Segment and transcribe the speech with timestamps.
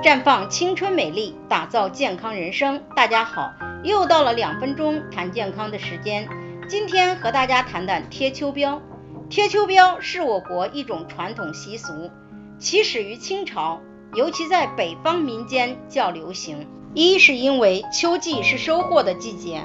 [0.00, 2.80] 绽放青春美丽，打造健康人生。
[2.94, 3.52] 大家好，
[3.82, 6.28] 又到了两分钟谈健康的时间。
[6.68, 8.80] 今天和大家谈谈贴秋膘。
[9.28, 12.12] 贴秋膘是我国一种传统习俗，
[12.60, 13.80] 起始于清朝，
[14.14, 16.68] 尤其在北方民间较流行。
[16.94, 19.62] 一是因为秋季是收获的季节，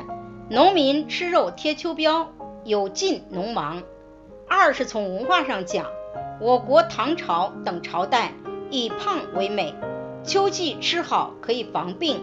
[0.49, 2.25] 农民吃肉贴秋膘
[2.65, 3.83] 有尽农忙；
[4.49, 5.85] 二是从文化上讲，
[6.41, 8.33] 我国唐朝等朝代
[8.71, 9.73] 以胖为美，
[10.23, 12.19] 秋季吃好可以防病；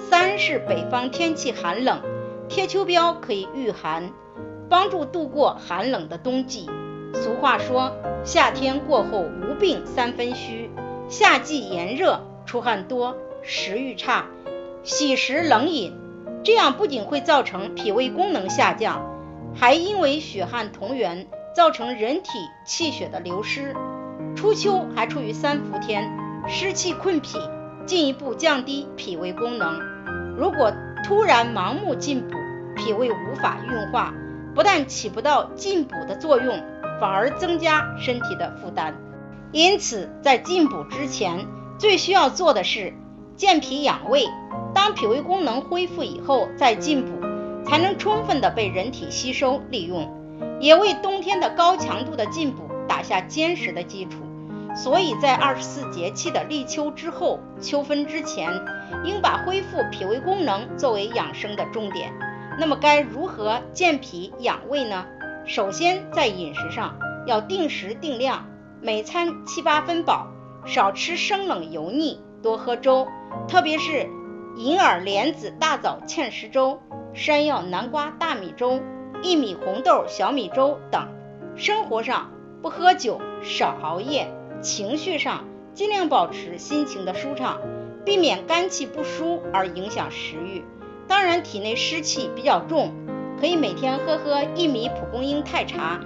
[0.00, 2.02] 三是北方天气寒冷，
[2.48, 4.10] 贴秋膘可以御寒，
[4.68, 6.68] 帮助度过寒冷的冬季。
[7.14, 7.92] 俗话说，
[8.24, 10.68] 夏天过后无病三分虚，
[11.08, 14.26] 夏季炎热出汗多，食欲差。
[14.82, 15.96] 喜食冷饮，
[16.42, 19.08] 这样不仅会造成脾胃功能下降，
[19.54, 22.30] 还因为血汗同源，造成人体
[22.64, 23.72] 气血的流失。
[24.34, 26.10] 初秋还处于三伏天，
[26.48, 27.38] 湿气困脾，
[27.86, 29.80] 进一步降低脾胃功能。
[30.36, 30.72] 如果
[31.04, 32.36] 突然盲目进补，
[32.76, 34.14] 脾胃无法运化，
[34.54, 36.62] 不但起不到进补的作用，
[37.00, 38.94] 反而增加身体的负担。
[39.50, 41.46] 因此，在进补之前，
[41.78, 42.94] 最需要做的是
[43.34, 44.24] 健脾养胃。
[44.72, 47.26] 当脾胃功能恢复以后再进补，
[47.64, 50.08] 才能充分的被人体吸收利用，
[50.60, 54.18] 也为冬天的高强度的进补打下坚实的基础。
[54.76, 58.52] 所以在二十四节气的立秋之后、秋分之前，
[59.04, 62.12] 应把恢复脾胃功能作为养生的重点。
[62.58, 65.06] 那么该如何健脾养胃呢？
[65.46, 66.94] 首先在饮食上
[67.26, 68.46] 要定时定量，
[68.82, 70.28] 每餐七八分饱，
[70.66, 73.08] 少吃生冷油腻，多喝粥，
[73.48, 74.08] 特别是。
[74.56, 76.80] 银耳莲子大枣芡实粥、
[77.12, 78.80] 山药南瓜大米粥、
[79.22, 81.08] 薏米红豆小米粥等。
[81.56, 82.30] 生活上
[82.62, 84.26] 不喝酒，少熬夜。
[84.60, 85.44] 情绪上
[85.74, 87.60] 尽量保持心情的舒畅，
[88.04, 90.64] 避免肝气不舒而影响食欲。
[91.08, 92.92] 当然，体内湿气比较重，
[93.40, 96.00] 可以每天喝喝薏米蒲公英太茶，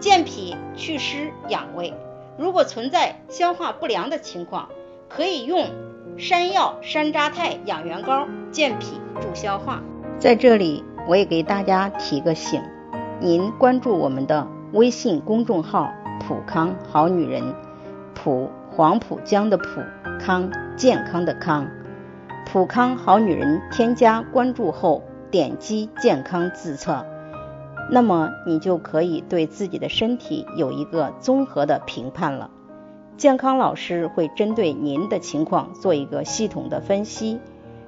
[0.00, 1.94] 健脾祛湿养胃。
[2.38, 4.68] 如果存在消化不良的情况，
[5.08, 5.66] 可以用。
[6.18, 9.80] 山药、山楂肽养元膏，健脾助消化。
[10.18, 12.60] 在这里，我也给大家提个醒：
[13.18, 15.90] 您关注我们的微信公众号
[16.20, 17.54] “普康好女人”，
[18.22, 19.64] 普黄浦江的普
[20.20, 21.66] 康健康的康，
[22.46, 23.60] 普康好女人。
[23.72, 25.02] 添加关注后，
[25.32, 27.04] 点击健康自测，
[27.90, 32.52] 那么你就可以对自己的身体有一个综合的评判了。
[33.16, 37.40] 健康老师会针对您的情况做一个系统的分析，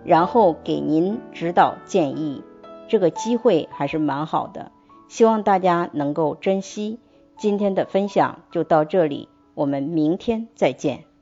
[0.03, 2.43] 然后给您指导建议。
[2.89, 4.73] 这个机会还是蛮好的，
[5.07, 6.99] 希望大家能够珍惜。
[7.37, 11.14] 今天的分享就到这里，我们明天再见。